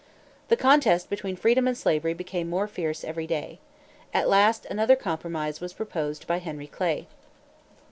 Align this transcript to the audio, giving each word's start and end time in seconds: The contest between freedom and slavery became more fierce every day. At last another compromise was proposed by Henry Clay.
The 0.47 0.57
contest 0.57 1.11
between 1.11 1.35
freedom 1.35 1.67
and 1.67 1.77
slavery 1.77 2.15
became 2.15 2.49
more 2.49 2.67
fierce 2.67 3.03
every 3.03 3.27
day. 3.27 3.59
At 4.15 4.27
last 4.27 4.65
another 4.65 4.95
compromise 4.95 5.61
was 5.61 5.73
proposed 5.73 6.25
by 6.25 6.39
Henry 6.39 6.65
Clay. 6.65 7.05